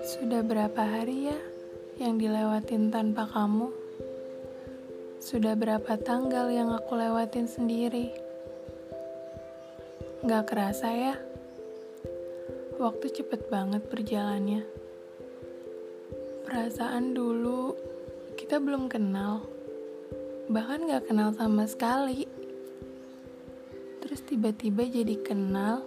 Sudah 0.00 0.40
berapa 0.40 0.80
hari 0.80 1.28
ya 1.28 1.36
yang 2.00 2.16
dilewatin 2.16 2.88
tanpa 2.88 3.28
kamu? 3.28 3.68
Sudah 5.20 5.52
berapa 5.60 6.00
tanggal 6.00 6.48
yang 6.48 6.72
aku 6.72 6.96
lewatin 6.96 7.44
sendiri? 7.44 8.16
Gak 10.24 10.48
kerasa 10.48 10.88
ya? 10.88 11.14
Waktu 12.80 13.12
cepet 13.12 13.52
banget 13.52 13.84
berjalannya. 13.92 14.64
Perasaan 16.48 17.12
dulu 17.12 17.76
kita 18.40 18.56
belum 18.56 18.88
kenal. 18.88 19.44
Bahkan 20.48 20.88
gak 20.88 21.12
kenal 21.12 21.36
sama 21.36 21.68
sekali. 21.68 22.39
Tiba-tiba 24.30 24.86
jadi 24.86 25.18
kenal. 25.26 25.82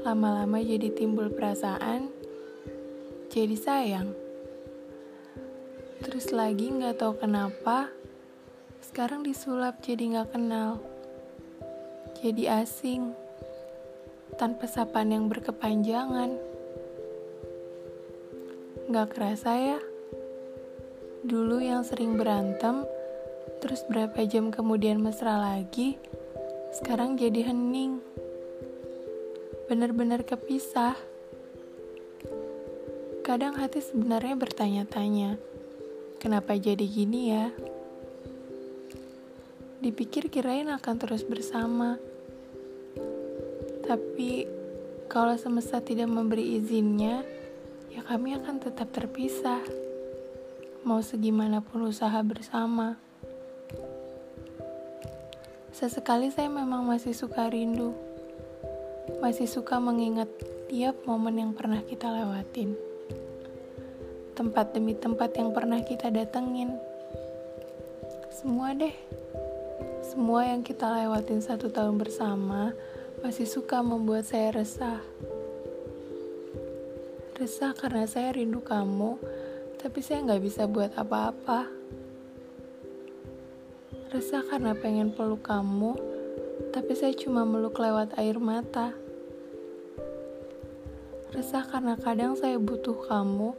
Lama-lama 0.00 0.64
jadi 0.64 0.88
timbul 0.96 1.28
perasaan 1.28 2.08
jadi 3.28 3.52
sayang. 3.58 4.08
Terus 6.00 6.32
lagi 6.32 6.72
nggak 6.72 7.02
tahu 7.02 7.20
kenapa, 7.20 7.92
sekarang 8.78 9.26
disulap 9.26 9.82
jadi 9.84 10.16
nggak 10.16 10.30
kenal. 10.32 10.78
Jadi 12.22 12.48
asing, 12.48 13.12
tanpa 14.40 14.64
sapaan 14.64 15.12
yang 15.12 15.26
berkepanjangan. 15.26 16.40
Nggak 18.88 19.08
kerasa 19.12 19.50
ya? 19.58 19.80
Dulu 21.26 21.60
yang 21.60 21.82
sering 21.82 22.14
berantem, 22.14 22.88
terus 23.58 23.82
berapa 23.84 24.22
jam 24.30 24.54
kemudian 24.54 25.02
mesra 25.02 25.42
lagi, 25.42 25.98
sekarang 26.74 27.14
jadi 27.14 27.54
hening. 27.54 28.02
Bener-bener 29.70 30.26
kepisah. 30.26 30.98
Kadang 33.22 33.54
hati 33.54 33.78
sebenarnya 33.78 34.34
bertanya-tanya, 34.34 35.38
kenapa 36.18 36.58
jadi 36.58 36.82
gini 36.82 37.30
ya? 37.30 37.54
Dipikir 39.78 40.26
kirain 40.26 40.66
akan 40.66 40.94
terus 40.98 41.22
bersama. 41.22 41.94
Tapi 43.86 44.50
kalau 45.06 45.38
semesta 45.38 45.78
tidak 45.78 46.10
memberi 46.10 46.58
izinnya, 46.58 47.22
ya 47.94 48.02
kami 48.02 48.34
akan 48.34 48.58
tetap 48.58 48.90
terpisah. 48.90 49.62
Mau 50.82 50.98
segimanapun 50.98 51.86
usaha 51.86 52.18
bersama. 52.26 53.03
Sesekali 55.74 56.30
saya 56.30 56.46
memang 56.46 56.86
masih 56.86 57.10
suka 57.10 57.50
rindu. 57.50 57.90
Masih 59.18 59.50
suka 59.50 59.82
mengingat 59.82 60.30
tiap 60.70 60.94
momen 61.02 61.34
yang 61.34 61.52
pernah 61.52 61.82
kita 61.82 62.06
lewatin 62.08 62.94
tempat 64.34 64.74
demi 64.74 64.98
tempat 64.98 65.30
yang 65.38 65.54
pernah 65.54 65.78
kita 65.78 66.10
datengin. 66.10 66.74
Semua 68.34 68.74
deh, 68.74 68.92
semua 70.02 70.50
yang 70.50 70.66
kita 70.66 70.90
lewatin 70.90 71.38
satu 71.38 71.70
tahun 71.70 72.02
bersama 72.02 72.74
masih 73.22 73.46
suka 73.46 73.78
membuat 73.78 74.26
saya 74.26 74.50
resah. 74.50 74.98
Resah 77.38 77.72
karena 77.78 78.10
saya 78.10 78.34
rindu 78.34 78.58
kamu, 78.58 79.22
tapi 79.78 80.02
saya 80.02 80.26
nggak 80.26 80.42
bisa 80.42 80.66
buat 80.66 80.90
apa-apa. 80.98 81.70
Resah 84.14 84.46
karena 84.46 84.78
pengen 84.78 85.10
peluk 85.10 85.42
kamu, 85.42 85.98
tapi 86.70 86.94
saya 86.94 87.10
cuma 87.18 87.42
meluk 87.42 87.82
lewat 87.82 88.14
air 88.14 88.38
mata. 88.38 88.94
Resah 91.34 91.66
karena 91.66 91.98
kadang 91.98 92.38
saya 92.38 92.54
butuh 92.62 92.94
kamu, 93.10 93.58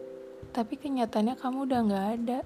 tapi 0.56 0.80
kenyataannya 0.80 1.36
kamu 1.36 1.58
udah 1.67 1.80
gak 1.92 2.08
ada. 2.08 2.39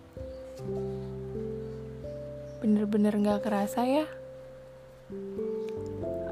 Bener-bener 2.65 3.13
gak 3.21 3.45
kerasa 3.45 3.85
ya? 3.85 4.09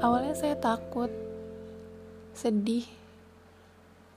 Awalnya 0.02 0.34
saya 0.34 0.58
takut, 0.58 1.14
sedih, 2.34 2.90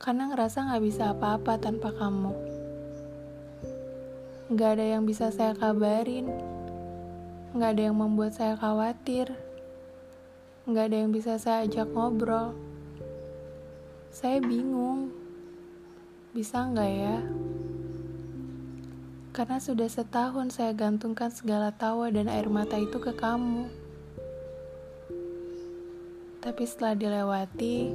karena 0.02 0.34
ngerasa 0.34 0.66
gak 0.66 0.82
bisa 0.82 1.14
apa-apa 1.14 1.62
tanpa 1.62 1.94
kamu. 1.94 2.34
Gak 4.58 4.82
ada 4.82 4.98
yang 4.98 5.06
bisa 5.06 5.30
saya 5.30 5.54
kabarin, 5.54 6.26
gak 7.52 7.76
ada 7.76 7.92
yang 7.92 8.00
membuat 8.00 8.32
saya 8.32 8.56
khawatir, 8.56 9.36
gak 10.68 10.88
ada 10.88 10.98
yang 11.04 11.12
bisa 11.12 11.36
saya 11.36 11.68
ajak 11.68 11.92
ngobrol. 11.92 12.56
Saya 14.12 14.40
bingung, 14.44 15.12
bisa 16.32 16.64
nggak 16.64 16.92
ya? 16.96 17.18
Karena 19.36 19.60
sudah 19.60 19.88
setahun 19.88 20.56
saya 20.56 20.72
gantungkan 20.72 21.32
segala 21.32 21.72
tawa 21.76 22.12
dan 22.12 22.32
air 22.32 22.48
mata 22.48 22.76
itu 22.80 23.00
ke 23.00 23.16
kamu. 23.16 23.68
Tapi 26.44 26.64
setelah 26.68 26.96
dilewati, 26.96 27.92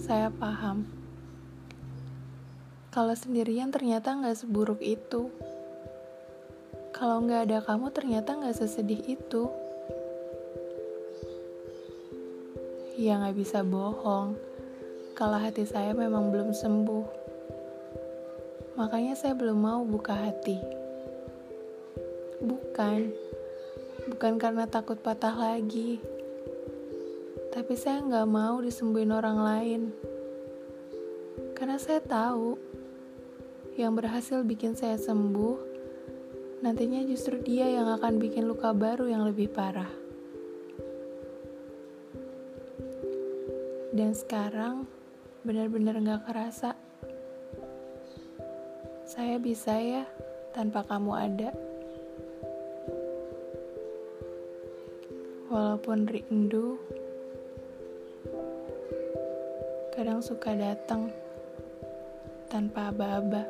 saya 0.00 0.28
paham. 0.32 0.88
Kalau 2.88 3.12
sendirian 3.12 3.68
ternyata 3.68 4.16
nggak 4.16 4.36
seburuk 4.36 4.80
itu. 4.80 5.28
Kalau 6.98 7.22
nggak 7.22 7.46
ada 7.46 7.58
kamu 7.62 7.94
ternyata 7.94 8.34
nggak 8.34 8.58
sesedih 8.58 8.98
itu. 9.06 9.46
Ya 12.98 13.22
nggak 13.22 13.38
bisa 13.38 13.62
bohong. 13.62 14.34
Kalau 15.14 15.38
hati 15.38 15.62
saya 15.62 15.94
memang 15.94 16.34
belum 16.34 16.50
sembuh. 16.50 17.06
Makanya 18.74 19.14
saya 19.14 19.38
belum 19.38 19.62
mau 19.62 19.86
buka 19.86 20.10
hati. 20.10 20.58
Bukan, 22.42 23.14
bukan 24.10 24.32
karena 24.42 24.66
takut 24.66 24.98
patah 24.98 25.38
lagi. 25.38 26.02
Tapi 27.54 27.78
saya 27.78 28.02
nggak 28.02 28.26
mau 28.26 28.58
disembuhin 28.58 29.14
orang 29.14 29.38
lain. 29.38 29.82
Karena 31.54 31.78
saya 31.78 32.02
tahu, 32.02 32.58
yang 33.78 33.94
berhasil 33.94 34.42
bikin 34.42 34.74
saya 34.74 34.98
sembuh, 34.98 35.67
nantinya 36.58 37.06
justru 37.06 37.38
dia 37.38 37.70
yang 37.70 37.86
akan 37.98 38.18
bikin 38.18 38.46
luka 38.46 38.74
baru 38.74 39.06
yang 39.06 39.22
lebih 39.26 39.50
parah. 39.50 39.90
Dan 43.94 44.14
sekarang, 44.14 44.86
benar-benar 45.42 45.98
gak 46.02 46.30
kerasa 46.30 46.76
saya 49.08 49.40
bisa 49.40 49.72
ya 49.80 50.04
tanpa 50.52 50.84
kamu 50.84 51.12
ada. 51.16 51.50
Walaupun 55.48 56.04
rindu, 56.04 56.76
kadang 59.96 60.20
suka 60.20 60.52
datang 60.52 61.08
tanpa 62.52 62.92
aba-aba. 62.92 63.48